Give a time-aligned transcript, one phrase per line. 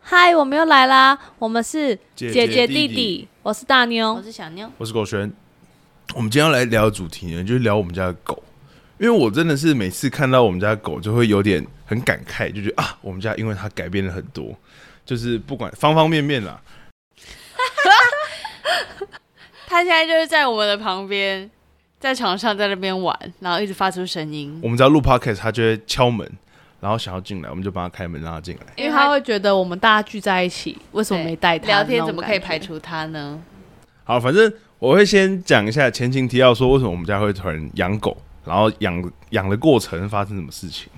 [0.00, 1.18] 嗨，我们又来啦！
[1.38, 4.22] 我们是姐姐姐弟弟弟，我是大妞我。
[4.22, 5.32] 是小妞，我是狗璇。
[6.14, 8.40] 我们今天要来聊的主题呢，就是聊我们家的狗。
[8.98, 14.56] 因为我真的是每次看到我们家的狗，就会有点很感慨，就觉得啊，我们家因为它改变了很多，
[15.04, 16.60] 就是不管方方面面啦。
[19.66, 21.50] 他现在就是在我们的旁边，
[22.06, 24.56] 在床上在那边玩，然后一直发出声音。
[24.62, 26.30] 我们只要录 podcast，他就会敲门，
[26.78, 28.66] 然后想要进来，我们就帮他开门，让他进来。
[28.76, 31.66] 因为他会觉得我们大家聚在一起，为什么没带他？
[31.66, 32.74] 聊天怎么可以排除？
[32.74, 33.42] 除他呢？
[34.04, 40.88] 好，反正我会先讲一下前情提要，说为什么我们家会突然养狗，然后养养的过程发生什么事情。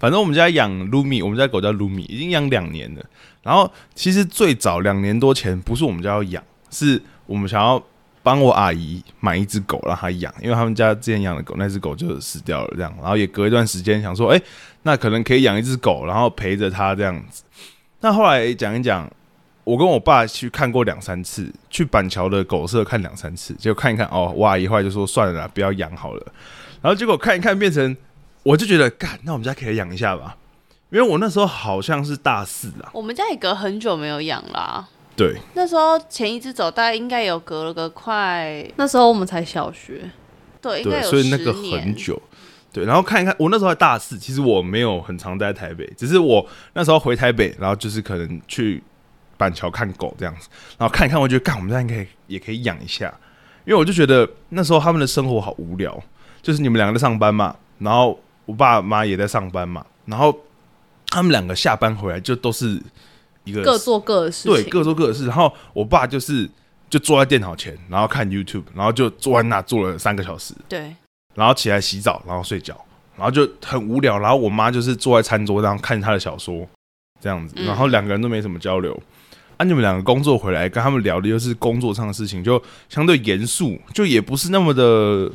[0.00, 3.02] 反正我们家养 Lumi，我们家狗叫 Lumi，已经养两年了。
[3.42, 7.82] 然后其实最早两年多前，不是我们家要养，是我们想要
[8.26, 12.92] 帮我阿姨买一只狗让她养，因为他们家之前养的狗那只狗就死掉了，这样。
[13.00, 14.42] 然后也隔一段时间想说，哎、
[14.82, 17.44] 那可能可以养一只狗，然后陪着它这样子。
[18.00, 19.08] 那后来讲一讲，
[19.62, 26.26] 我跟我爸去看过两三次，去板桥的狗舍看两三次，结果看一看哦，我阿姨后来就说算了啦，不要养好了。
[26.82, 27.96] 然后结果看一看变成，
[28.42, 30.36] 我就觉得干，那我们家可以养一下吧，
[30.90, 34.88] 因为我那时候好像是大四啊，我们家也隔很久没有养啦。
[35.16, 40.10] 对，那时候前一只走，大概应该有隔了个快，那时候我们才小学，
[40.60, 42.20] 对，应该对，有所以那个10年很久。
[42.72, 48.82] 对，然后看一看，我那时候还大四，其实我没有很常待在台北，只是我那时候回台北，然后就是可能去
[49.38, 53.06] 板桥看狗这样子，然后看一看，我觉得干，我们家应该也可以养一下，
[53.64, 55.98] 因为我就觉得那时候他们的生活好无聊，
[56.42, 60.38] 就是你们两个在上班嘛，然后我爸妈也在上班嘛，然后
[61.08, 62.78] 他们两个下班回来就都是
[63.46, 64.52] 一个各做各的事情。
[64.52, 65.26] 对，各做各的事。
[65.26, 66.46] 然后我爸就是
[66.90, 70.94] 就坐在电脑前，然后看 YouTube，然后就坐在那坐了三个小时，对，
[71.34, 72.78] 然后起来洗澡，然后睡觉，
[73.16, 74.18] 然后就很无聊。
[74.18, 76.68] 然后我妈就是坐在餐桌上看她的小说，
[77.20, 79.00] 这样子，嗯然后两个人都没什么交流。
[79.56, 85.32] 啊，你们两个工作回来跟他们聊的又是工作上的事情，就相对严肃，就也不是那么的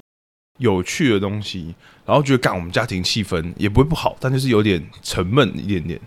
[0.60, 1.74] 有趣的东西。
[2.06, 6.00] 然后觉得干我们家庭气氛也不会不好，但就是有点沉闷一点点。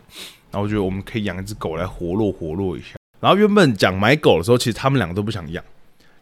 [0.55, 2.95] 然后我觉得我们可以养一只狗来活络活络一下。
[3.19, 5.65] 然后原本讲买狗的时候，其实他们两个都不想养，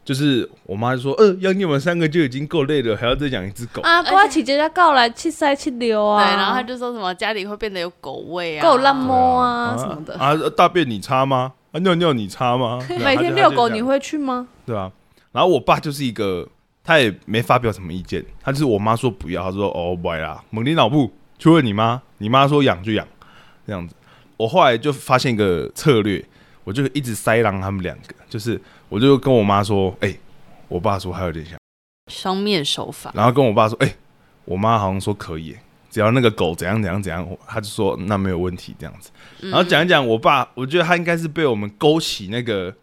[0.03, 10.15] 就是我妈就说：“呃，养你们三个就已经够累了，还要再养一只狗。”啊，不要起姐家告来去塞去溜啊，对，然后他就说什么家里会变得有狗味啊，狗烂摸啊什么的。
[10.17, 11.53] 啊，大便你擦吗？
[11.71, 12.79] 啊，尿尿你擦吗？
[13.03, 14.47] 每天遛狗你会去吗？
[14.65, 14.91] 对啊。
[15.31, 16.47] 然后我爸就是一个，
[16.83, 23.05] 他也没发表什么意见，他就是我妈说不要，他说哦不来啦，猛你脑部去问你妈，你妈说养就养，
[23.67, 23.93] 这样子。
[24.37, 26.23] 我后来就发现一个策略，
[26.63, 30.15] 我就一直塞狼他们两个，就是我就跟我妈说，哎、
[30.67, 31.57] 我爸说还有点像，
[32.11, 33.11] 双面手法。
[33.13, 33.95] 然后跟我爸说，哎、
[34.45, 35.47] 我妈好像说可以。
[35.47, 39.11] 耶，只要那个狗怎样怎样怎样，他就说那没有问题这样子。
[39.41, 39.51] 嗯。
[39.51, 42.73] 然后讲一讲，我爸，我觉得他应该是被我们勾起那个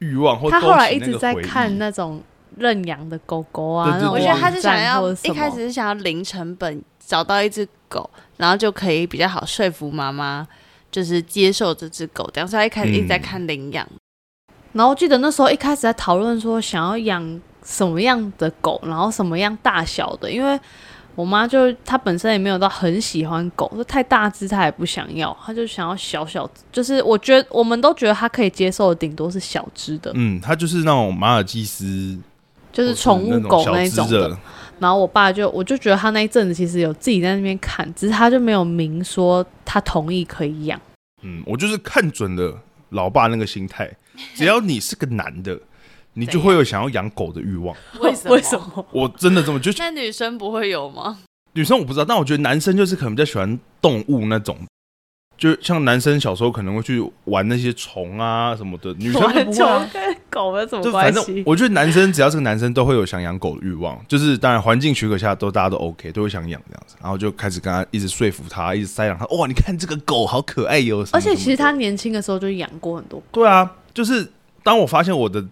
[0.00, 2.20] 欲望，或他勾后来一直在看那种
[2.56, 10.46] 认养的狗狗啊，我觉得他是想要一开始是想要零成本找到一只狗，然后就可以比较好说服妈妈，
[10.96, 12.26] 就是接受这只狗。
[12.32, 13.86] 这样，所以他一开始一直在嗯看领养。
[14.72, 20.58] 然后我记得那时候一开始在讨论说想要养什么样的狗，然后什么样大小的，因为
[21.14, 32.18] 我妈就她本身也没有到很喜欢狗，就太大只她也不想要，她就想要小小，就是我觉得我们都觉得她可以接受的，顶多是小只的，嗯，她就是那种马尔济斯，
[32.72, 34.38] 就是宠物狗那那种的。
[34.78, 40.78] 然后我爸就我就觉得他那一阵子其实有自己在那边看，只是他就没有明说他同意可以养。
[41.26, 43.90] 嗯，我就是看准了老爸那个心态，
[44.34, 45.58] 只要你是个男的，
[46.14, 47.76] 你就会有想要养狗的欲望。
[48.00, 48.34] 为什么？
[48.36, 48.56] 为什？
[48.56, 48.86] 么？
[48.92, 51.18] 我真的这么就那女生不会有吗？
[51.54, 54.56] 女生我不知道，但我觉得男生就是可能比较喜欢动物那种，
[55.38, 59.90] 就像男生小时候可能会去玩那些虫啊什么的，女生就 不会、啊。
[59.92, 61.42] 跟狗有什么就反正关系？
[61.46, 74.26] 我觉得男生只要是个男生都会有想养狗的欲望，就是当然环境许可下都大家都 OK，都会想养这样子，然后就开始跟他一直说服他，一直塞养他，哇，你看这个狗好可爱哟、而且其实他年轻的时候就养过很多狗，对啊，就是
[74.62, 75.44] 当我发现我的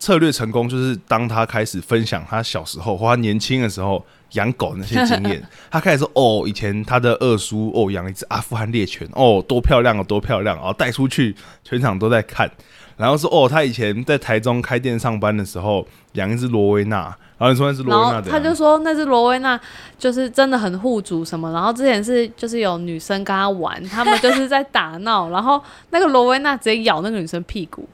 [0.00, 12.50] 策略成功，就是当他开始分享他小时候或他年轻的时候养狗那些经验， 他开始说哦，以前他的二叔哦养了一只阿富汗猎犬，哦多漂亮哦多漂亮，然后带出去全场都在看，
[12.96, 19.60] 然后说哦他以前在台中开店上班的时候养一只罗威纳，然后你说那只罗威纳他就说那只罗威纳
[19.98, 27.86] 就是真的很护主什么，然后之前是就是有女生跟他玩，他们就是在打闹，然后那个罗威纳直接咬那个女生屁股。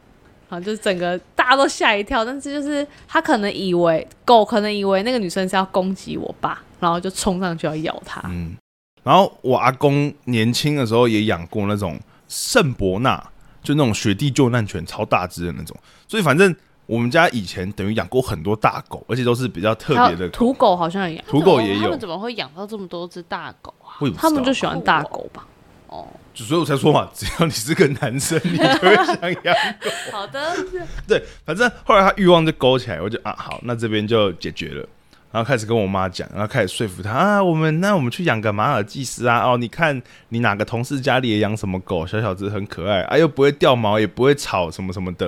[0.49, 8.21] 然后就是整个大家都吓一跳，但是就是他可能以为狗可能以为那个女生是要攻击我爸，然后就冲上去要咬他。
[8.27, 8.57] 嗯，
[9.03, 11.99] 然后我阿公年轻的时候也养过那种
[12.29, 13.23] 圣伯纳，
[13.63, 15.77] 就那种雪地救难犬，超大只的那种。
[16.07, 16.55] 所以反正
[16.87, 20.33] 我们家以前等于养过很多大狗，而且都是比较特别的狗。
[20.37, 23.99] 土狗好像也养，土狗也有他们，怎么会养到这么多只大狗啊？
[24.17, 25.45] 他们就喜欢大狗吧。
[25.89, 26.07] 哦，
[26.45, 29.91] 所以我才说嘛， 只要你是个男生，你就会想养狗。
[30.13, 30.57] 好的，
[31.09, 34.87] 对，反正后来他欲望就勾起来，我就啊好，那这边就解决了。
[35.33, 40.01] 然后开始跟我妈讲，然后开始说服她啊，我们那我们去养个马尔济斯啊，哦，你看
[40.31, 45.27] 你哪个同事家里也养什么狗，小小只很可爱，啊又不会掉毛，也不会吵什么什么的。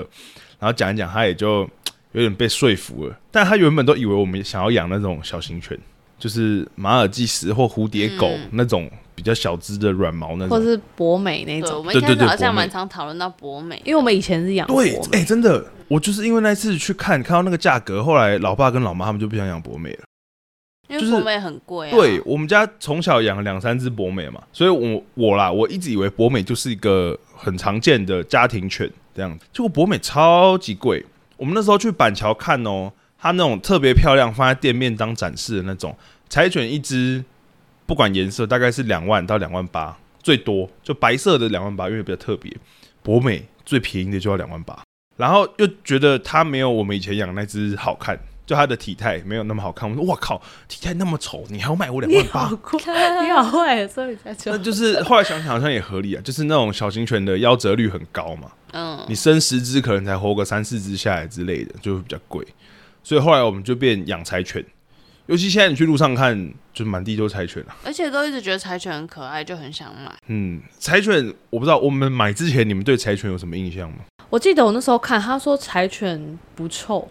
[0.59, 1.69] 然后讲一讲，他也就
[2.13, 3.19] 有点被说服了。
[3.31, 5.79] 但他原本都以为我们想要养那种小型犬，
[6.19, 10.51] 就是马尔济斯或蝴蝶狗、嗯那种比较小只的软毛那种。
[10.51, 19.99] 或者是博美那对，我种，们一开对对对始好像蛮常讨论到博美，因为我们以前是养博对，哎、美，真的，我就是因为那次去看，看到那个价格，后来老爸跟老妈他们就不想养博美了。
[20.89, 21.91] 就是因为博美很贵啊。
[21.91, 31.05] 对我们家从小养了两三只博美嘛，所以我我啦，我一直以为博美就是一个很常见的家庭犬这样子，结果博美超级贵。
[31.37, 35.95] 我们那时候去板桥看哦，它那种特别漂亮，放在店面当展示的那种
[36.29, 37.23] 柴犬，一只
[37.89, 42.55] 不管颜色大概是两万到两万八，最多就白色的两万八，因为比较特别。
[43.03, 44.83] 博美最便宜的就要两万八，
[45.17, 49.89] 然后又觉得它没有我们以前养那只好看，就它的体态没有那么好看。
[49.89, 50.39] 我说哇靠，
[50.69, 52.51] 体态那么丑，你还要卖我两万八
[53.23, 62.47] 你好会，所以才说那就是后来想想好像也合理啊，就是那种小型犬的夭折率很高嘛，嗯，你生十只可能才活个三四只下来之类的，就会比较贵。
[63.03, 64.63] 所以后来我们就变养柴犬，
[65.29, 67.77] 尤其现在你去路上看，就满地都是柴犬啊。
[67.85, 70.11] 而且都一直觉得柴犬很可爱，就很想买。
[70.29, 73.99] 嗯，柴犬我不知道，我们买之前你们对柴犬有什么印象吗？
[74.31, 77.07] 我记得我那时候看，他说柴犬不臭，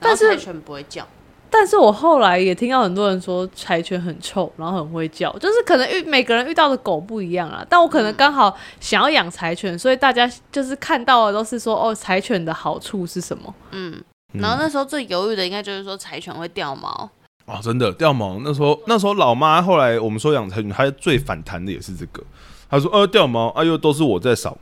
[0.00, 1.06] 但是柴犬不会叫，
[1.48, 7.64] 但是我后来也听到很多人说柴犬很臭，然后很会叫，就是可能遇每个人遇到的狗不一样啊。
[7.70, 13.54] 但我可能刚好想要养柴犬，所以大家就是看到的都是说哦，柴犬的好处是什么？
[13.70, 14.02] 嗯。
[14.34, 17.10] 嗯然后那时候最犹豫的应该就是说柴犬会掉毛，
[17.46, 18.38] 哦，真的掉毛。
[18.40, 22.22] 那时候那时候老妈后来我们说养柴犬，她最反弹的也是这个。
[22.70, 24.56] 她说呃掉毛，哎呦都是我在扫，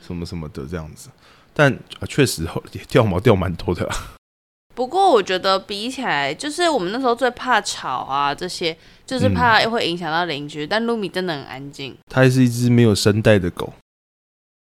[0.00, 1.08] 什么什么的这样子。
[1.52, 3.96] 但啊确、实也掉毛掉蛮多的、啊。
[4.72, 8.74] 不过我觉得比起来，就是我们那时候最怕吵啊，这些
[9.04, 10.66] 就是怕会影响到邻居。
[10.66, 13.72] 但露米真的很安静，它还是一只没有声带的狗。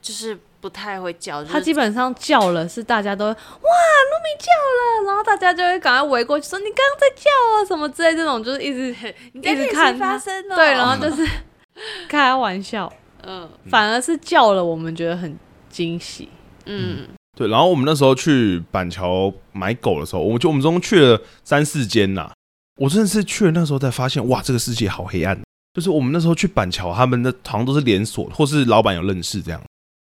[0.02, 1.42] 就是不太会叫。
[1.42, 8.96] 就是它基本上叫了，是大家都哇，露米叫了，然后大家就会赶快围过去说你刚刚在叫啊什么之类，这种就是一直
[9.34, 10.56] 一直看它发声哦。
[10.56, 11.28] 对，然后就是
[12.08, 12.92] 开玩笑，
[13.24, 15.38] 嗯反而是叫了，我们觉得很
[15.70, 16.30] 惊喜。
[16.66, 22.32] 嗯对，然后我们那时候去板桥买狗的时候，我们就我们总共去了三四间呐。
[22.80, 25.40] 我真的是去了那时候才发现，哇，这个世界好黑暗。
[25.74, 29.62] 就是我们那时候去板桥，他们的好像都是连锁，或是老板有认识这样。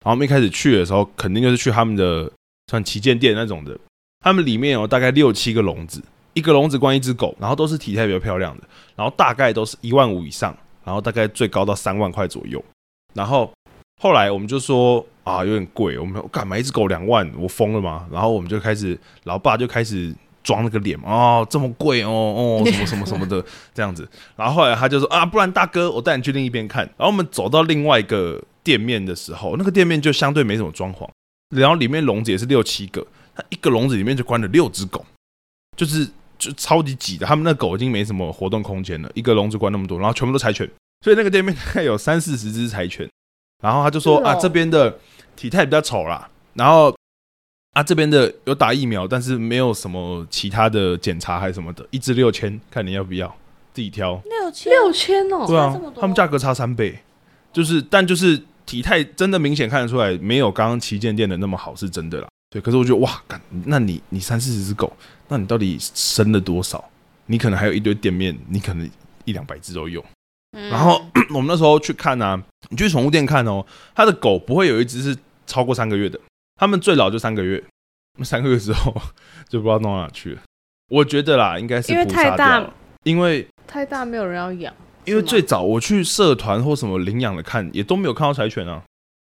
[0.06, 2.32] 然后我们一开始去的时候，肯定就是去他们的
[2.68, 3.76] 算旗舰店那种的。
[4.24, 6.00] 他们里面有大概六七个笼子，
[6.34, 8.64] 一个笼子关一只狗，然后都是体态比较漂亮的，
[8.96, 12.64] 然后大概都是一万五以上，然后大概最高到三万块左右。
[13.16, 13.52] 然后
[14.00, 18.06] 后来我们就说啊，有点贵，我们干买一只狗两万，我疯了吗？
[18.12, 20.14] 然后我们就开始，老爸就开始
[20.44, 23.44] 装那个脸，哦，这么贵哦哦，什么什么什么的
[23.74, 24.08] 这样子。
[24.36, 26.84] 然后后来他就说啊，不然大哥，我带你去另一边看。
[26.98, 31.08] 然后我们走到另外一个店面的时候，那个店面就相对没什么装潢，
[31.56, 35.06] 然后里面笼子也是六七个，它一个笼子里面就关了六只狗，
[35.78, 36.06] 就是
[36.38, 37.26] 就超级挤的。
[37.26, 40.70] 他们那狗已经没什么活动空间了，一个笼子关那么多，然后全部都柴犬，
[41.04, 43.08] 所以那个店面大概有三四十只柴犬。
[43.64, 45.00] 然后他就说、哦啊，这边的
[45.36, 46.94] 体态比较丑啦，然后
[47.74, 53.28] 啊这边的有打疫苗，但是没有什么其他的检查还是什么的，一只六千，看你要不要，
[53.74, 54.22] 自己挑。
[54.26, 54.72] 六千？
[54.72, 57.00] 六千哦，对啊他们价格差三倍，
[57.54, 62.28] 就是但就是体态真的明显看得出来，没有刚刚旗舰店的那么好，是真的啦。
[62.50, 64.96] 对，可是我觉得哇，干，那你你三四十只狗，
[65.28, 66.84] 那你到底生了多少？
[67.26, 68.90] 你可能还有一堆店面，你可能
[69.26, 70.04] 一两百只都有。
[70.58, 71.04] 嗯然后
[71.36, 76.20] 我们那时候去看啊，你去宠物店看哦，它的狗不会有一只是超过三个月的，
[76.56, 77.62] 他们最老就三个月，
[78.18, 78.94] 那三个月之后
[79.50, 80.42] 就不知道弄到哪去了。
[80.88, 82.66] 我觉得啦，应该是因为太大
[83.04, 84.74] 因为太大没有人要养。
[85.06, 88.82] 因为最早我去社团或什么领养的看，也都没有看到柴犬啊。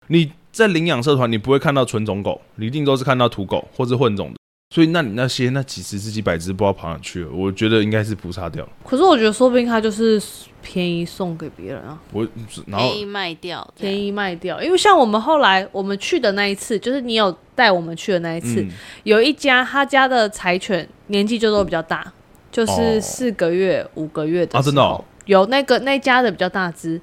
[0.07, 4.39] 你在领养社团，你不会看到纯种狗，你一定都是看到土狗或是混种的。
[4.71, 7.31] 所以，那你那些那几十只、几百只，不知道跑哪去了。
[7.31, 8.71] 我觉得应该是捕杀掉了。
[8.86, 10.21] 可是我觉得说不定他就是
[10.62, 12.27] 便宜送给别人啊，我
[12.67, 14.62] 然后便宜卖掉，便宜卖掉。
[14.62, 18.69] 因为像我们后来我们去的那一次，就是你有带我们去的那一次，嗯，
[19.05, 22.13] 有一家他家的柴犬年纪就都比较大，
[22.51, 27.00] 就是哦四个月、五个月的啊真的有那个那家的比较大只，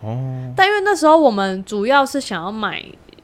[0.00, 2.80] 哦，但因为那时候我们主要是想要买，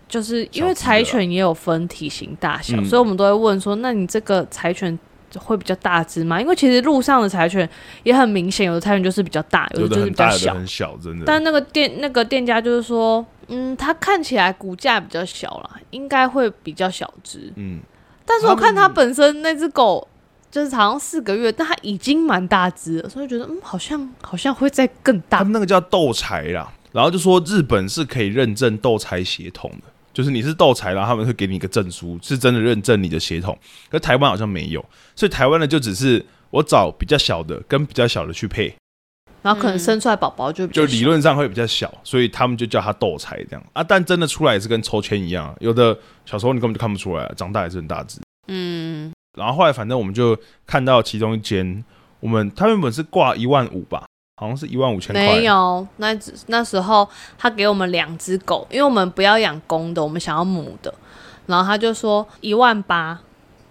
[0.08, 4.98] 就是因为柴犬也有分体型大小，嗯所以我们都会问说，那你这个柴犬
[5.38, 6.40] 会比较大只吗？
[6.40, 7.68] 因为其实路上的柴犬
[8.02, 10.54] 也很明显，有的柴犬就是比较大，有有的就是比较小。
[10.54, 11.24] 很小，真的。
[11.24, 17.52] 但那个店那个店家就是说，嗯，它看起来骨架比较小啦，应该会比较小只。
[17.54, 17.78] 嗯，
[18.26, 20.08] 但是我看它本身那只狗。
[20.50, 25.52] 就是好像四个月，但它已经蛮大只了，所以觉得嗯，好像好像会再更大他们。
[25.52, 33.56] 那个叫斗柴啦，然后就说日本是可以认证斗柴血统的，就是你是斗柴，然后他们会给你一个证书，是真的认证你的血统。
[33.88, 38.74] 可是台湾好像没有，所以台湾的就只是我找比较小的跟比较小的去配，
[39.42, 43.84] 然后可能嗯生出来宝宝就就理论上会比较小，所以他们就叫它斗柴这样啊。
[43.84, 48.20] 但真的出来也是跟抽签一样，有的小时候你根本就看不出来，长大也是很大只。
[49.40, 51.84] 嗯，然后后来反正我们就看到其中一间，
[52.20, 54.04] 我们他原本是挂一万五吧，
[54.36, 60.92] 好像是一万五千块，没有，那只那时候他给我们两只狗，因为我们不要养公的，我们想要母的。
[61.46, 63.18] 然后他就说一万八，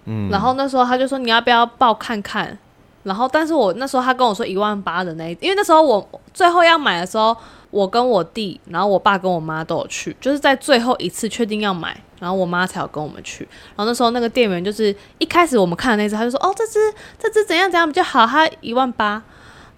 [0.06, 2.58] 嗯然后那时候他就说你要不要报看看？
[3.04, 7.36] 然后但是我那时候他跟我说一万八的那一，因为那时候我最后要买的时候，
[7.72, 13.44] 我跟我弟，然后我爸跟我妈都有去，就是在最后一次确定要买，然后我妈才有跟我们去。
[13.76, 16.80] 然后那时候那个店员就是一开始我们看的那只，他就说哦这只
[17.18, 19.22] 这只怎样怎样比较好，它一万八。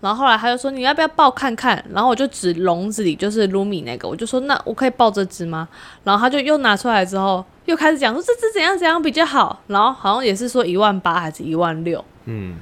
[0.01, 1.85] 然后后来他就说你要不要抱看看？
[1.91, 5.67] 然后我就指笼子里就是 Lumi 那个，我就说那我可以抱这只吗？
[6.03, 12.55] 然后他就又拿出来之后，又开始讲说这只怎样怎样比较好，然后好像也是说一万八还是一万六，嗯，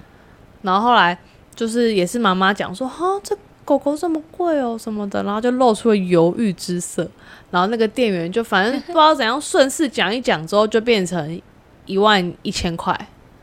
[0.64, 1.18] 然后后来
[1.56, 3.34] 就是也是妈妈讲说哈这
[3.64, 7.10] 狗狗这么贵哦什么的，然后就露出了犹豫之色，
[7.52, 11.42] 然后那个店员就反正 不知道怎样顺势讲一讲之后就变成
[11.86, 12.96] 一万一千块，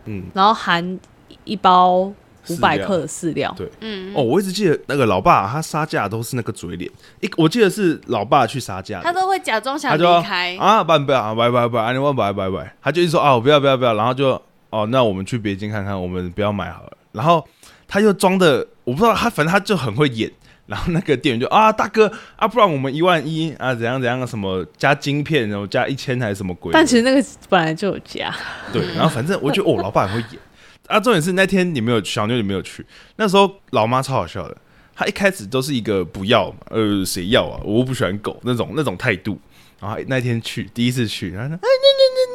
[0.04, 0.98] 嗯，然后含
[1.44, 2.12] 一包
[2.48, 3.68] 五百克的饲料，对。
[3.80, 16.92] 嗯，哦，我一直记得那个老爸他杀价都是那个嘴脸，一我记得是老爸去杀价，他都会假装想离开，啊，不不啊，拜拜拜，安利万拜拜拜，他就一直说啊，我不要不要不要，然后就哦，那我们去别间看看，我们不要买好了。
[17.10, 17.44] 然后
[17.88, 20.30] 他又装的，我不知道他，反正他就很会演。
[20.66, 26.72] 然后那个店员就啊，大哥啊，不然我们一万一啊，怎样怎样，什么加晶片，然后加一千还是什么鬼？
[26.72, 28.34] 但其实那个本来就有加，
[28.72, 30.40] 对，然后反正我觉得哦，老板很会演。
[30.88, 32.84] 啊，重点是那天你没有去，小妞你没有去。
[33.16, 34.56] 那时候老妈超好笑的，
[34.94, 37.60] 她一开始都是一个不要嘛，呃，谁要啊？
[37.64, 39.38] 我又不喜欢狗那种那种态度。
[39.78, 41.54] 然后那天去第一次去，然后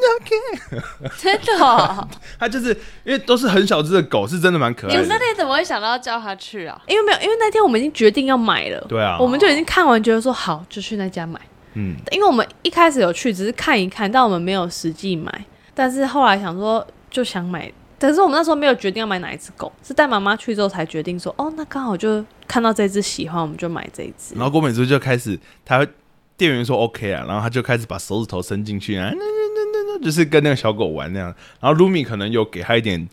[0.01, 2.07] 说真的哦、
[2.39, 2.69] 他就是
[3.03, 5.21] 因为都是很小只的狗，是真的蛮可爱的你们那。
[5.21, 6.81] 天怎么会想到要叫他去啊？
[6.87, 11.39] 因为没有，因为那天我们已经决定要买了，对啊，我们就已经看完，觉得说好就去那家买。
[11.75, 15.45] 嗯，因为我们一开始有去，只是看一看，但我们没有实际买。
[15.73, 24.43] 但是后来想说就想买，但是我们那时候没有决定要买哪一只狗，是带妈妈去之后才决定说，哦，那刚好就看到这只喜欢，我们就买这一只然。
[24.43, 25.87] 后郭美珠就开始，他
[26.35, 29.60] 店员说 OK 啊，然后他就开始把手指头伸进去啊，那那那那那，
[30.01, 31.33] 就是跟那个小狗玩那样。
[31.59, 33.07] 然后 Lumi 可能有给他一点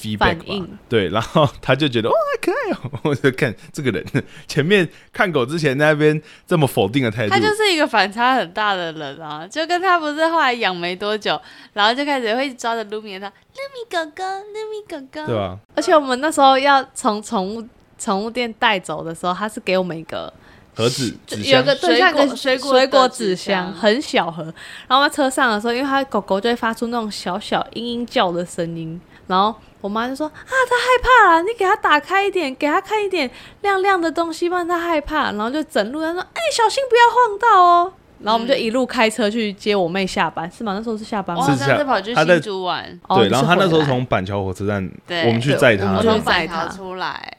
[0.00, 4.04] feedback 吧反应，对，然后他就觉得哦，可爱哦， 我就看这个人
[4.48, 11.40] 前面看狗之前那边这么否定的态度，他就是一个反差很大的人啊，就跟他不是后来养没多久，
[11.72, 15.58] 然后就开始会抓着 Lumi 他 Lumi 哥哥，Lumi 哥哥，对吧？
[15.76, 17.64] 而且我们那时候要从宠物
[17.96, 20.32] 宠物店带走的时候，他是给我们一个
[20.74, 24.42] 盒子纸箱有个对水像个果水果水果纸纸箱，很小盒。
[24.88, 33.30] 然后在车上的时候，因为它狗狗就会发出那种小小嘤嘤叫的声音，然后我妈就说啊，它害怕了，你给它打开一点，给它看一点
[33.62, 35.32] 亮亮的东西，不然它害怕。
[35.32, 37.92] 然后就整路她说，哎、小心不要晃到哦。
[38.20, 40.72] 然后我们就一路开车去接我妹下班，是吗？
[40.74, 41.42] 那时候是下班吗？
[41.42, 47.36] 我好是这样像是跑去他在新竹玩，哦对，然后他那时候从板桥火车站，对我们去载他对我们从板桥载他出来，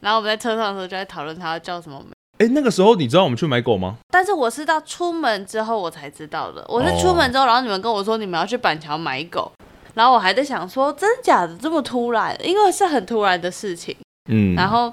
[0.00, 2.10] 然后我们在车上的时候就在讨论他要叫什么名。
[2.38, 3.96] 哎，那个时候你知道我们去买狗吗？
[4.10, 6.64] 但是我是到出门之后我才知道的。
[6.68, 9.50] 我是出门之后，然后你们跟我说你们要去板桥买狗，
[9.94, 13.96] 然后我还在想说真假的这么突然，因为是很突然的事情。
[14.30, 14.92] 嗯，然后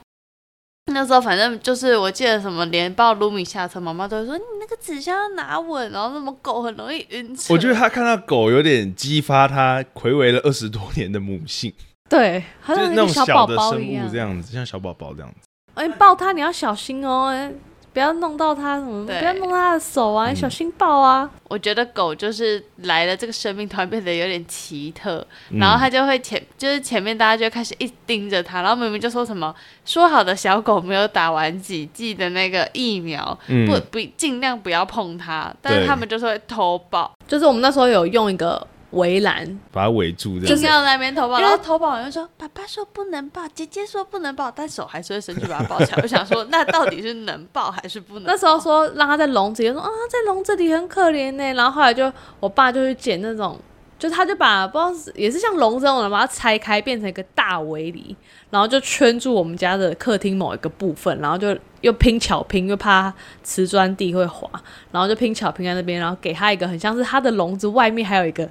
[0.92, 7.54] 那时候反正就是我记得什么连抱卢米下车，妈妈都会说你那个纸箱要拿稳，然后什么狗很容易晕车。
[7.54, 11.72] 我觉得他看到狗有点激发他暌违了二十多年的母性，
[12.10, 14.18] 对，它就是那种小的生物这。
[14.18, 15.45] 样子，像小宝宝这样子。
[15.76, 17.52] 哎、抱它你要小心哦，哎
[17.94, 21.30] 不要弄到它什么，不要弄到它的手啊，你嗯小心抱啊。
[21.48, 25.60] 我觉得狗就是来了这个生命突然变得有点奇特，嗯。
[25.60, 29.56] 然后它就会前就是前面大家就开始一直盯着它，然后明明就说什么
[29.86, 33.66] 说好的小狗没有打完几剂的那个疫苗，嗯。
[33.66, 37.10] 不不尽量不要碰它，但是他们就是会偷抱。
[37.26, 40.58] 就是我们那时候有用一个围栏，把它围住这样。
[40.58, 46.00] 硬要在那边投保，因为然后投抱完就说爸爸说不能抱，姐姐说不能抱，但手还是会伸去把它抱起来。
[46.04, 48.24] 我想说，那到底是能抱还是不能？
[48.26, 51.54] 那时候说让他在笼子里，说啊在笼子里很可怜呢。
[51.54, 53.60] 然后后来就我爸就去捡那种，
[54.00, 58.16] 就他就把不知道是也是像笼子那种，把它拆开变成一个大围篱，
[58.50, 64.50] 然后就圈住我们家的客厅某一个部分，然后就又拼巧拼，又怕瓷砖地会滑，
[64.92, 68.50] 然后就拼巧拼在那边，然后给他一个很像是他的笼子外面还有一个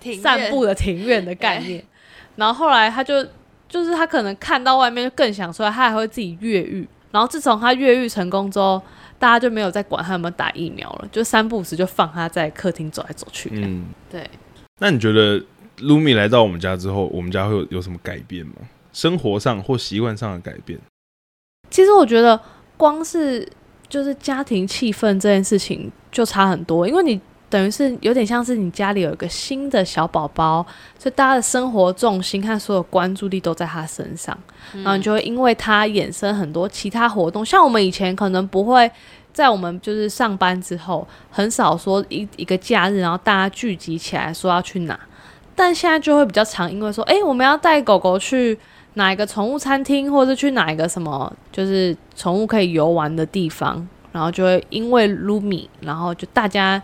[0.00, 1.84] 对散步的庭院的概念。
[2.36, 3.26] 然后后来他就
[3.68, 6.88] 就是他可能看到外面就更想出来，他还会自己越狱。
[7.10, 8.80] 然后自从他越狱成功之后，
[9.18, 13.50] 大家就没有再管他有没有打疫苗了，就三不五时就放他在客厅走来走去。
[13.52, 14.30] 嗯，嗯，对，
[14.78, 15.42] 那你觉得
[15.78, 18.54] Lumi 来到我们家之后，我们家会有有什么改变吗？
[18.92, 20.78] 生活上或习惯上的改变？
[21.68, 22.40] 其实我觉得
[22.76, 23.46] 光是
[23.88, 27.20] 就是家庭气氛这件事情就差很多，因为你
[27.50, 30.64] 等于是有点像是你家里有一个新的小宝宝，
[30.98, 34.34] 所以大家的生活重心和所有关注力都在他身上，
[34.72, 38.90] 然后你就会因为他衍生很多其他活动，像我们以前可能不会。
[39.32, 44.98] 在我们就是上班之后，很少说一一个假日，然后大家聚集起来说要去哪，
[45.54, 48.58] 但现在就会比较常，因为说，诶，我们要带狗狗去
[48.94, 56.82] 哪一个宠物餐厅，或者是去哪一个什么，就是宠物可以游玩的地方，然后就会因为 Lumi，然后就大家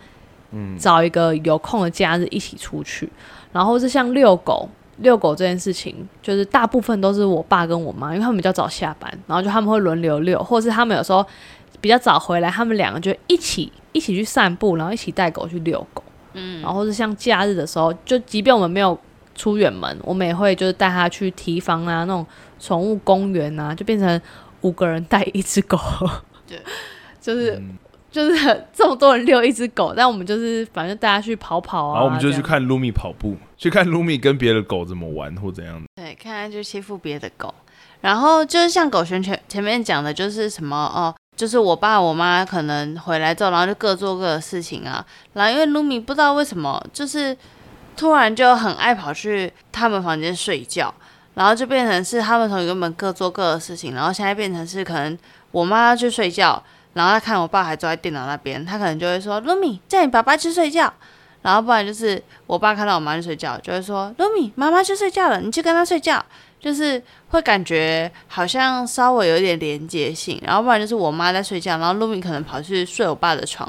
[0.57, 3.09] 嗯，找一个有空的假日一起出去，
[3.53, 4.69] 然后是像遛狗。
[5.01, 11.23] 遛狗这件事情，就是大部分都是我爸跟我妈，因为他们比较早下班，然后就他们会轮流遛，或者是他们有时候
[11.83, 16.03] 比较早回来，他们两个就一起一起去散步，然后一起带狗去遛狗。
[16.33, 18.99] 嗯，然后是像假日的时候，就即便我们没有
[19.35, 22.27] 出远门，我们也会就是带他去提防啊，那种
[22.59, 24.19] 宠物公园啊，就变成
[24.63, 25.79] 五个人带一只狗。
[26.47, 26.59] 对，
[27.21, 27.77] 就是、嗯
[28.17, 35.87] 就是这么多人遛一只狗，但我们就是反正大家去跑跑啊，然后我们就去看 Lumi 跑步，去看 Lumi 跟别的狗怎么玩或怎样的。
[35.97, 37.55] 对，看他就欺负别的狗。
[38.01, 45.05] 然后就是像狗熊前前面讲的，就是什么哦，就是我爸我妈可能回来之后，然后就各做各的事情啊。
[45.35, 47.37] 然后因为 Lumi 不知道为什么，就是
[47.99, 50.95] 突然就很爱跑去他们房间睡觉，
[51.35, 55.19] 然后就变成是他们从原本各做各的事情，然后现在变成是可能
[55.51, 56.63] 我妈要去睡觉，
[56.97, 60.93] 然后他看我爸还坐在电脑那边，他可能就会说露米叫你爸爸去睡觉。
[61.43, 66.25] 然后不然就是我爸看到我妈去睡觉，就会说露米妈妈去睡觉了，你去跟她睡觉。
[66.59, 73.69] 就是会感觉好像稍微有一点连接性，然后不然就是我妈在睡觉，然后露米可能跑去睡我爸的床，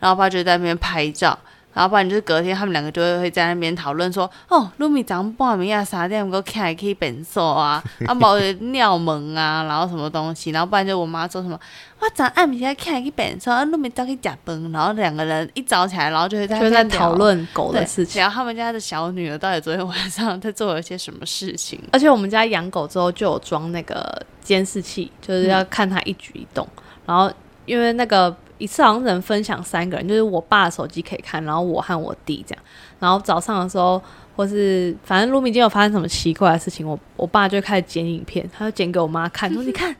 [0.00, 1.38] 然后我爸就在那边拍照，
[1.72, 11.58] 然后不然就是隔天他们两个就会会在那边讨论说，哦，Lumi 早上半暝啊三点个起来去便所啊， 啊冇尿门啊，然后什么东西，然后不然就我妈说什么，
[12.00, 17.12] 我早暗暝起来去便所，啊 Lumi 早去食饭，然后两个人一早起来，然后就会在就在讨。
[17.12, 18.20] 论狗的事情。
[18.20, 21.78] 然后他们家的小女儿到底昨天晚上在做了些什么事情。
[21.92, 26.66] 而且我们家养狗之后就有装那个监视器，就是要看它一举一动。
[27.04, 27.30] 然后
[27.66, 32.64] 因为那个一次好像只能分享三个人，就是我爸的手机可以看，然后我和我弟这样。
[33.00, 34.00] 然后早上的时候，
[34.36, 39.94] 或是反正卢米今天有发生什么奇怪的事情，我我爸就开始剪影片，他就剪给我妈看，说 你看。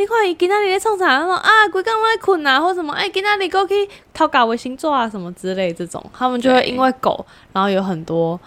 [0.00, 1.18] 你看伊今仔日咧创啥？
[1.18, 3.74] 他说啊，规工拢在困啊，或什么哎，今仔日过去
[4.14, 8.38] 偷搞卫星座啊，什么之类这种，他们就会因为狗，然后有很多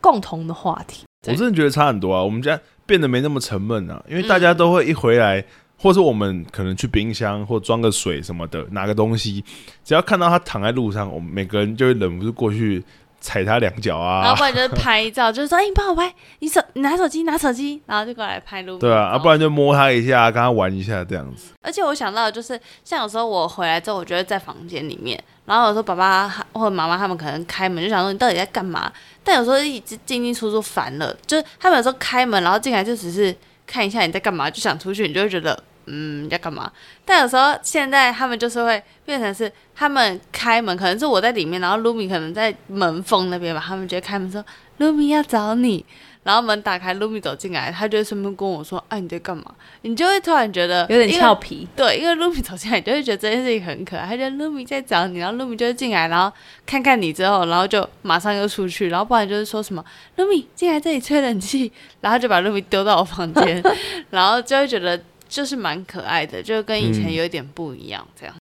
[0.00, 1.04] 共同的话题。
[1.28, 5.44] 我真的觉得差很多啊，我们家变得没那么沉闷啊，因为大家都会一回来，
[5.76, 9.44] 或是我们可能去冰箱或装个水什么的，拿个东西，
[9.84, 12.82] 只要看到他躺在路上，我们每个人就会忍不住过去
[13.20, 18.78] 踩他两脚啊然后不，然就是拍照，就是说，哎、你帮我拍，你手你拿手机拿手机，然后就过来拍路。
[18.78, 21.52] 对啊，啊不然就摸他一下，跟他玩一下这样子。
[21.62, 28.92] 而且我想到就是，像有时候我回来之后，我觉得在房间里面，然后有时候爸爸或者妈妈他们可能开门，就想说你到底在干嘛？
[29.22, 33.34] 但有时候一直进进出出烦了，就是他们有时候开门，然后进来就只是
[33.66, 36.70] 看一下你在干嘛，就想出去，你就会觉得嗯要干嘛？
[37.04, 44.44] 但有时候现在他们就是会变成是他们开门，可能是我在里面，然后露米可能在门缝那边吧，他们就会开门说
[44.78, 45.84] 露米要找你。
[46.24, 49.44] 然后门打开，Lumi 走进来，他就会顺便跟我说：“哎、你在干嘛？”
[49.82, 51.68] 你就会突然觉得有点俏皮。
[51.76, 54.06] 对，因为 Lumi 走进来，你就会觉得这件事情很可爱。
[54.06, 56.34] 他觉得 Lumi 在找你，然后 Lumi 就会进来，然后
[56.66, 59.84] 看看你之后，然后就马上又出去，然后不然就是说什么
[60.16, 63.62] Lumi 进来这里吹冷气，然后就把 Lumi 丢到我房间，
[64.10, 68.34] 然后就会觉得就是蛮可爱的，就跟以前嗯有一点不一样，这样。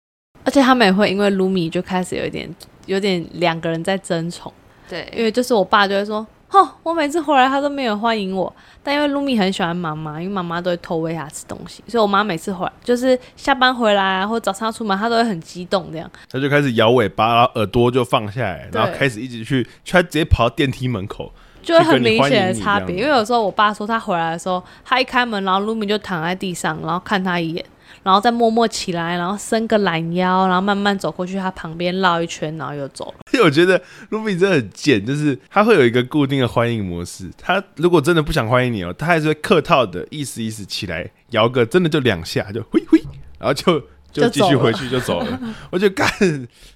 [0.44, 2.48] 而且他们也会因为 Lumi 就开始有一点
[2.86, 4.54] 有点两个人在争宠，
[4.90, 8.54] 对因，为就是我爸就会说吼，我每次回来他都没有欢迎我。
[8.84, 16.12] 但因为露米很喜欢妈妈，因为妈妈都会偷喂他吃东西，所以我妈每次回来就是下班回来啊，或早上出门，她都会很激动这样。
[16.30, 21.32] 他就开始摇尾巴，然后耳朵就放下来，然后开始一直去，他直接跑到电梯门口。
[21.64, 22.96] 就会很明显的差别。
[22.98, 27.64] 因为有时候我爸说他回来的时候，他一开门，然后露米就躺在地上，然后看他一眼，
[28.04, 33.16] 然后再默默起来，然后伸个懒腰，然后慢慢走过去他旁边绕一圈，然后又走了。
[33.34, 37.30] 因为我觉得卢比真的很贱，就是他会有一个固定的欢迎模式。
[37.38, 43.00] 他如果真的不想欢迎你哦，他还是会客套的意思意思起来摇个，真的就两下就挥挥，
[43.38, 43.80] 然后 就
[44.12, 45.40] 就继续回去就走了。
[45.70, 46.10] 我觉得干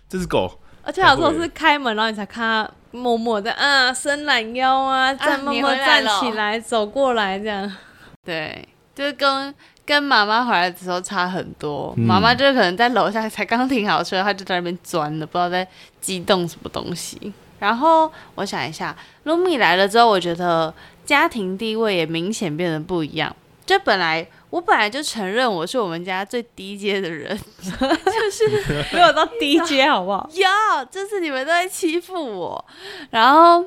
[0.08, 7.70] 这只狗，而且有时候是开门，然后你才看他默默的啊伸懒腰啊，再默默站起来走过来这样。
[8.24, 9.54] 对，就是跟
[9.86, 11.94] 跟妈妈回来的时候差很多。
[11.98, 15.68] 嗯妈妈就是可能在楼下才刚停好车，她就在那边钻了，不知道在
[16.02, 17.34] 激动什么东西。
[17.60, 20.74] 然后我想一下，露米来了之后，我觉得
[21.06, 23.34] 家庭地位也明显变得不一样。
[23.66, 30.30] 就本来我本来就承认我是我们家最低阶的人， 就是 没有到低阶好不好？
[30.34, 30.48] 有，
[30.92, 32.66] 这次你们都在欺负我。
[33.10, 33.66] 然后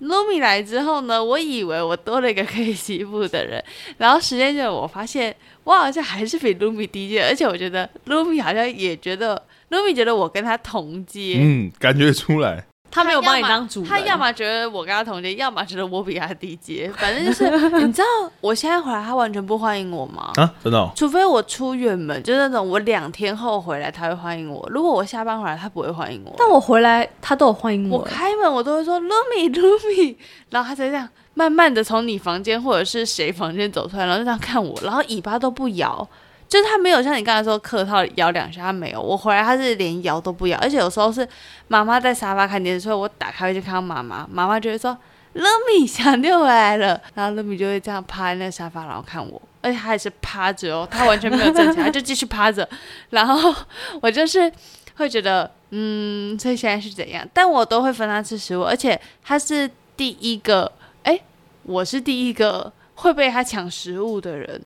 [0.00, 3.62] 露米来之后呢，我以为我多了一个可以欺负的人，
[3.98, 5.34] 然后时间久了，我发现
[5.66, 9.30] 我好像还是比卢米低阶，而且我觉得卢米好像也觉得
[9.70, 11.38] 卢米觉得我跟他同阶。
[11.40, 12.64] 嗯，感觉出来。
[12.96, 16.90] 他没有把你当主人，他要么觉得我跟他同阶，要么觉得我比他低阶。
[16.96, 17.44] 反正就是，
[17.84, 18.06] 你知道
[18.40, 20.32] 我现在回来，他完全不欢迎我吗？
[20.36, 24.66] 啊，真的、哦，除非我出远门，就是那种我两天后回来他会欢迎我。
[24.70, 26.34] 如果我下班回来，他不会欢迎我。
[26.38, 28.04] 但我回来他都有欢迎我我。
[28.04, 30.16] 开门我都会说 Lumi Lumi，
[30.48, 36.08] 然后他才这样慢慢的从你房间或者是谁房间走出来，然后就这样看我，然后尾巴都不摇，
[36.48, 39.00] 就是他没有像你刚才说客套摇两下，他没有。
[39.00, 41.26] 我回来他是连摇都不摇，而且有时候是
[41.68, 44.96] 妈妈在沙发看电视，所以我打开就看到妈妈，妈妈就会说
[45.34, 49.42] Lumi 小六回来了，然后乐米就会这样趴在那沙发，然后看我。
[49.60, 52.66] 而且他还是趴着哦，他完全没有站起来，他就继续趴着。
[53.10, 53.52] 然后
[54.00, 54.50] 我就是
[54.94, 57.28] 会觉得，嗯，所以现在是怎样？
[57.34, 60.70] 但我都会分他吃食物，而且他是第一个，
[61.02, 61.20] 哎，
[61.64, 64.62] 我是第一个会被他抢食物的人。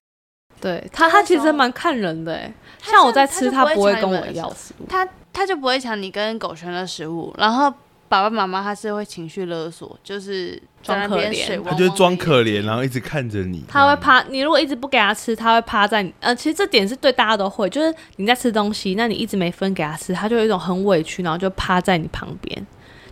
[0.60, 2.52] 对他，他其实蛮看人的哎。
[2.82, 4.86] 像我在吃，是他不会跟我要食物。
[4.88, 7.70] 他他就不会抢你跟狗圈的食物，然后
[8.08, 13.62] 爸爸妈妈他是会情绪勒索，就是装可怜他就会装可怜，然后一直看着你。
[13.68, 16.12] 他会趴，你如果一直不给他吃，他会趴在你。
[16.20, 22.66] 呃，其实这点是对大家都会，就是你在吃东西，那你一直没分给他吃，他就有一种很委屈，然后就趴在你旁边，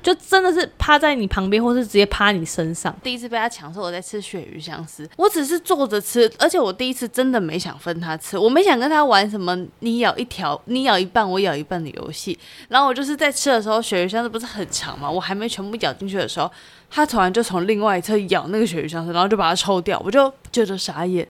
[0.09, 2.97] 就真的是趴在你旁边，或是直接趴你身上。
[3.03, 12.38] 第一次被他抢是我在吃鳕鱼香丝，我只是坐着吃，而且我第一次真的没想分他吃，我没想跟他玩什么你咬一条，你咬一半，我咬一半的游戏。
[12.71, 16.51] 然后我就是在吃的时候，鳕鱼香丝不是很长嘛，我还没全部咬进去的时候，
[16.88, 21.27] 他突然就从另外一侧咬那个鳕鱼香丝，然后就把它抽掉，我就觉得傻眼。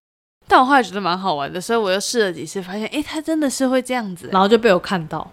[0.46, 5.28] 但我后来觉得蛮好玩的，所以我又试了几次，发现哎，他真的是会这样子、然后就被我看到，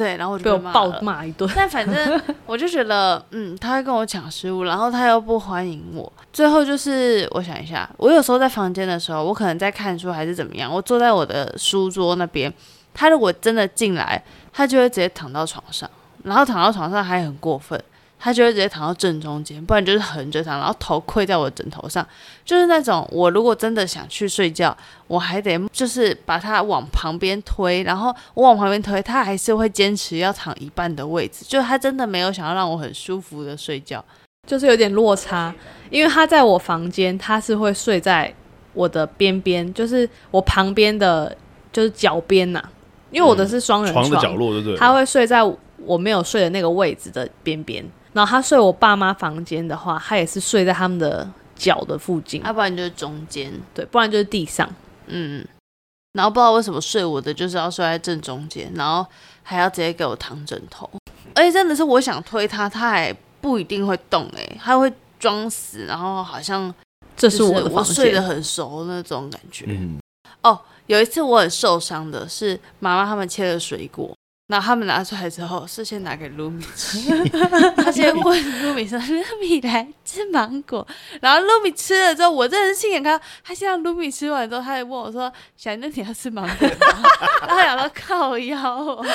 [0.00, 1.46] 对，然后我就被我暴骂一顿。
[1.54, 6.10] 但反正 我就觉得，嗯，他会跟我抢食物，然后他又不欢迎我。
[6.32, 12.50] 最后就是，我想一下，我有时候在房间的时候，我可能在看书还是怎么样，我坐在我的书桌那边，
[12.94, 15.90] 他如果真的进来，他就会直接躺到床上，
[16.24, 17.78] 然后躺到床上还很过分。
[18.22, 22.06] 他就会直接躺到正中间，不然就是横着躺，然后头跪在我的枕头上，
[22.44, 34.04] 就是那种我如果真的想去睡觉，我还得就是把他往旁边推，然后我往旁边推，他还是会坚持要躺一半的位置，就他真的没有想要让我很舒服的睡觉。
[34.46, 35.54] 就是有点落差，
[35.90, 38.32] 因为他在我房间，他是会睡在
[38.72, 41.36] 我的边边，就是我旁边的，
[41.72, 42.62] 就是脚边呐、
[43.10, 44.76] 因为我的是双人床的角落，对不对？
[44.76, 45.40] 他会睡在
[45.84, 47.84] 我没有睡的那个位置的边边。
[48.12, 54.68] 然后他睡我爸妈房间的话，他也是睡在他们的脚的附近，要不然就是中间，对，不然就是地上。
[55.06, 55.46] 嗯，
[56.12, 59.06] 然后不知道为什么睡我的就是要睡在正中间，然后
[59.42, 60.88] 还要直接给我躺枕头，
[61.34, 66.72] 而且真的是我想推他，他还不一定会动、欸，他会装死，然后好像
[67.16, 69.66] 这是我的房睡得，很熟那种感觉。
[69.68, 69.98] 嗯，
[70.86, 74.12] 有一次我很受伤的是妈妈他们切了水果，
[74.50, 76.98] 然后他们拿出来之后是先拿给卢米吃，
[77.76, 80.84] 他先问卢米说：“卢米来吃芒果。”
[81.22, 86.74] 然后卢米吃了之后，我真的是亲眼看到他先让卢米吃完之后，他还问我说：“小妞你要吃芒果吗？”
[87.46, 89.06] 然后他想说靠腰哦。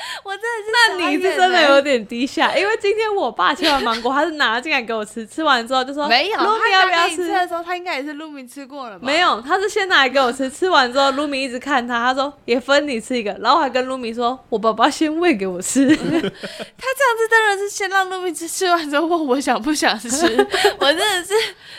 [0.24, 7.28] 我真的是那你是真的有点低下，因为今天我爸切完芒果，他是拿进来给我吃，吃完之后就说没有，露米要不要吃？
[7.28, 9.06] 的时候，他应该也是露米吃过了吧？
[9.06, 15.86] 没有，他是先拿来给我吃，吃完之后露米一直看他，他说也分你吃一个，然后我还跟露米说，我爸爸先喂给我吃。
[15.94, 20.08] 他这样子当然是先让露米吃，吃完之后问我想不想吃，
[20.78, 21.34] 我真的是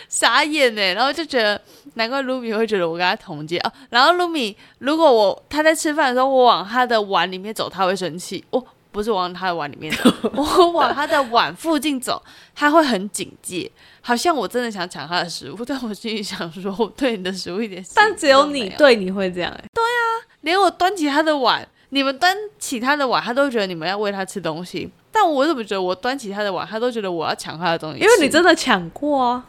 [0.08, 1.60] 傻眼哎，然后就觉得
[1.96, 3.72] 难怪露米会觉得我跟他同阶哦。
[3.90, 8.44] 然后露米如果我他在吃饭的时候，我往他的碗里面走，他会生气。
[8.50, 12.22] 我不是往他的碗里面走， 我往他的碗附近走，
[12.54, 15.64] 他会很警戒，好像我真的想抢他的食物。
[15.66, 19.64] 但我心里想说，我对你的食物一点，但只有你对你会这样哎。
[19.74, 24.92] 对啊，连我端起他的碗，你们端起他的碗，他都觉得你们要喂他吃东西。
[25.10, 28.00] 但我怎么觉得我端起他的碗，他都觉得我要抢他的东西？
[28.00, 29.46] 因为你真的抢过啊，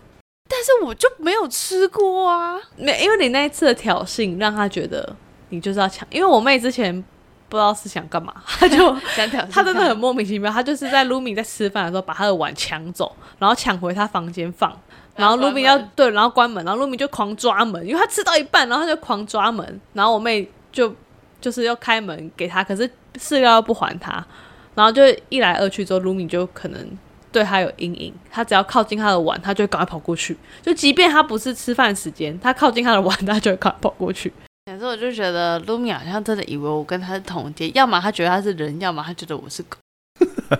[0.48, 2.59] 但是我就没有吃过啊。
[2.76, 5.14] 没，因为你那一次的挑衅，让他觉得
[5.48, 6.07] 你就是要抢。
[6.11, 7.05] 因为我妹之前。
[7.48, 8.78] 不知道是想干嘛， 他就
[9.14, 10.50] 想挑他真的很莫名其妙。
[10.50, 14.74] 他就是在卢米在吃饭的时候，把他的碗抢走，然后抢回他房间放。
[15.16, 19.81] 然后卢米要对，然后关门，然后卢米就狂抓门，因为他吃到一半，然后他就狂抓门。
[19.92, 20.96] 然后我妹就
[21.42, 24.26] 就是要开门给他，可是饲料又不还他。
[24.74, 26.98] 然后就一来二去之后，卢米就可能
[27.33, 28.12] 对他有阴影。
[28.31, 30.37] 他只要靠近他的碗，他就会赶快跑过去。
[30.62, 34.33] 就即便他不是吃饭时间，他靠近他的碗，他就会赶快跑过去。
[34.66, 39.77] 可是我就觉得卢米好像真的以为我跟他是同阶，要么他觉得他是人，要么他觉得我是狗。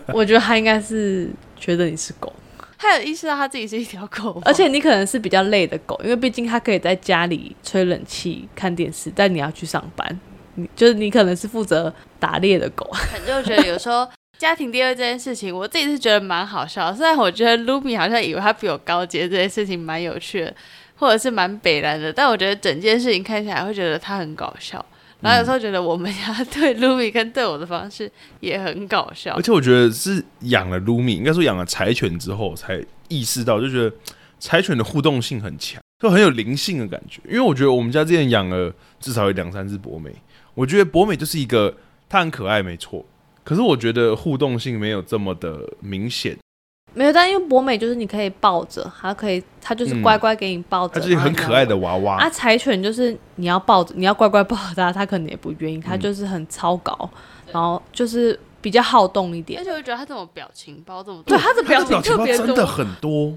[0.09, 2.33] 我觉得他应该是觉得你是狗，
[2.77, 4.41] 他有意识到他自己是一条狗。
[4.45, 10.21] 而且你可能是比较累的狗，因为毕竟他可以在家里吹冷气、看电视，但你要去上班，
[10.57, 12.91] 你就是你可能是负责打猎的狗。
[12.93, 14.09] 反正我觉得有时候
[14.43, 16.93] 家庭第二这件事情，我自己是觉得蛮好笑。
[16.93, 20.53] 虽然我觉得卢米好像以为他比我高阶，这件事情蛮有趣的。
[20.97, 24.85] 或者是蛮北蓝的，但我觉得整件事情看起来会觉得他很搞笑，
[25.21, 29.35] 然后有时候觉得我们家对 Lumi 跟对我的方式也很搞笑。
[29.35, 33.93] 而且我觉得是养了 Lumi，应该说养了柴犬之后才意识到，就觉得
[34.39, 37.21] 柴犬的互动性很强，就很有灵性的感觉。
[37.27, 40.13] 因为我觉得我们家之前养了至少有两三只博美，
[40.55, 41.77] 我觉得博美就是一个
[42.09, 43.05] 它很可爱，没错，
[43.45, 46.37] 可是我觉得互动性没有这么的明显。
[46.95, 50.95] 没有，但因为博美就是你可以抱着，它可以，它就是乖乖给你抱着。
[50.95, 52.17] 它就是很可爱的娃娃。
[52.17, 55.81] 啊，柴犬就是你要抱着，你要乖乖抱着它，它可能也不愿意。
[55.81, 57.11] 它就是很超高，
[57.51, 59.59] 然后就是比较好动一点。
[59.59, 63.33] 而且我觉得它这种表情包这么多，对它的表情特别真的很多。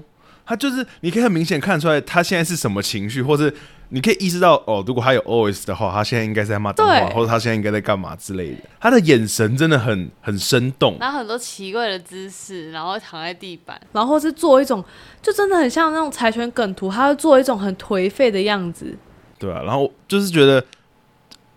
[0.46, 3.52] 它就是你可以很明显看出来，他现在是什么情绪，或是。
[3.90, 8.56] 你可以意识到哦，如果他有 OS 的话，他现在应该是在骂脏话，或者他现在应该在干嘛之类的。
[8.80, 14.84] 他的眼神真的很很生动，然后很多奇怪的姿势，然后躺在地板，然后是做一种
[15.22, 18.92] 就真的很像那种柴犬梗图，他会做一种很颓废的样子。
[19.38, 20.64] 对啊，然后就是觉得，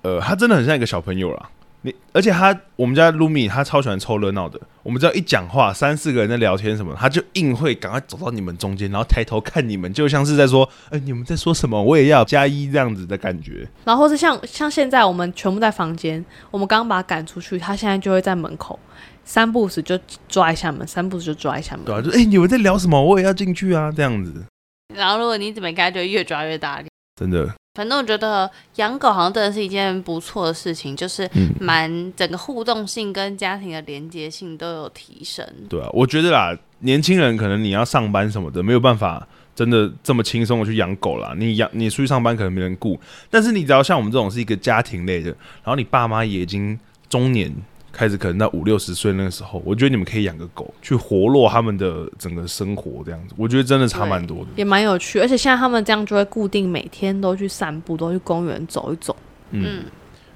[0.04, 1.49] 呃，他真的很像一个小朋友啦。
[1.82, 4.60] 你而且他我们家 Lumi 他超喜欢凑热闹的。
[4.84, 11.82] 我们只要一讲话，三四个人在聊天什么，他就硬会赶快走到你们中间，然后抬头看你们，就像是在说：“哎，你们在说什么？
[11.82, 18.78] 我也要加一这样子的感觉。”然后是像像现在我们全部在房间，我们刚刚把他赶出去，他现在就会在门口
[19.24, 21.86] 三步时就抓一下门，三步时就抓一下门。
[21.86, 23.02] 对啊，就哎，你们在聊什么？
[23.02, 24.44] 我也要进去啊，这样子。
[24.96, 26.88] 然后如果你怎么干，就越抓越大力。
[27.15, 27.48] 真的。
[27.75, 31.29] 反正我觉得养狗好像真的是一件不错的事情，就是
[31.60, 35.45] 蛮整个互动性跟家庭的连接性都有提升。
[35.69, 41.34] 对啊，我觉得啦，年轻人可能你要上班什么的，没有办法真的这么轻松的去养狗啦。
[41.38, 45.29] 你养你出去上班可能没人顾，但是你只要像我们这种是一个家庭类的，
[45.63, 46.77] 然后你爸妈也已经
[47.08, 47.53] 中年。
[47.91, 55.19] 开始可能到五六十岁那个时候，我觉得你们可以养个狗，去活络他们的整个生活，这样子，我觉得真的差蛮多的，也蛮有趣。
[55.19, 59.15] 而且现在他们这样就会固定每天都去散步，都去公园走一走。
[59.52, 59.84] 嗯，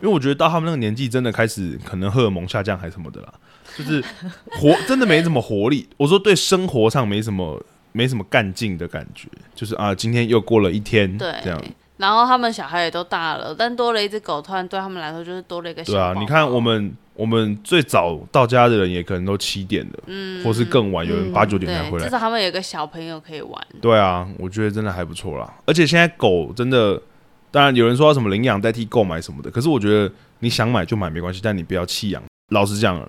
[0.02, 3.34] 因为我觉得到他们那个年纪，真的开始可能荷尔蒙下降还是什么的啦，
[3.78, 4.04] 就是
[4.60, 5.88] 活真的没什么活力。
[5.98, 11.64] 我说对生活上没什么没什么干劲的感觉，就是啊，今天又过了一天，对，这样。
[12.04, 15.82] 然后他们小孩也都大了，但多了一只狗，突然对他们来说就是多了一个。
[15.86, 22.04] 对啊，你看我们我们最早到家的人也可能都七点了，嗯，或是更晚，有人八九点才回来。
[22.04, 23.68] 至少他们有个小朋友可以玩。
[23.80, 25.50] 对啊，我觉得真的还不错啦。
[25.66, 27.02] 而且现在狗真的，
[27.50, 32.22] 当然有人说什么领养代替购买什么的，可是我觉得你想买就买没关系，但你不要弃养。
[32.50, 33.02] 老实讲，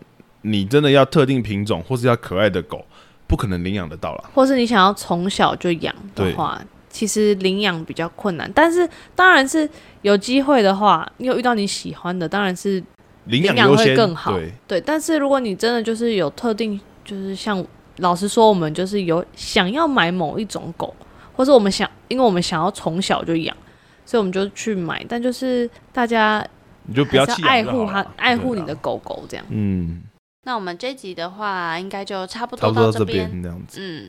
[0.42, 2.86] 你真的要特定品种或是要可爱的狗，
[3.26, 4.30] 不可能领养得到了。
[4.32, 6.62] 或是你想要从小就养的话。
[6.94, 9.68] 其实领养比较困难但是当然是
[10.02, 12.80] 有机会的话你有遇到你喜欢的当然是
[13.24, 14.38] 领养会更好。
[14.68, 14.80] 对。
[14.80, 17.64] 但是如果你真的就是有特定就是像
[17.96, 20.94] 老实说我们就是有想要买某一种狗
[21.32, 23.56] 或者我们想因为我们想要从小就养
[24.04, 25.04] 所以我们就去买。
[25.08, 26.46] 但就是大家
[26.84, 29.44] 你就比较爱护它爱护你的狗狗这样。
[29.48, 30.02] 嗯。
[30.44, 33.28] 那我们这集的话应该就差不多到这边
[33.74, 34.06] 嗯。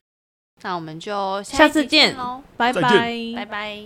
[0.66, 2.82] 那我们就下次见喽，拜拜，
[3.36, 3.86] 拜拜。